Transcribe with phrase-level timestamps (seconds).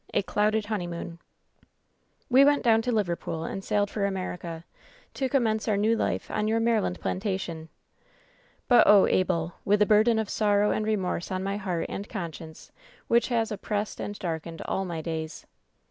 [0.15, 1.17] A CLOUDED HONEYMOON '*••*.' *Jf '^
[2.27, 4.65] "We went down to Liverpool and sailed for America,
[5.13, 7.69] to commence our new life on your Maryland plantation.
[8.67, 12.09] "But, oh, Abel I with a burden of sorrow and remorse on my heart and
[12.09, 12.71] conscience
[13.09, 15.45] which has oppressed and darkened all my days.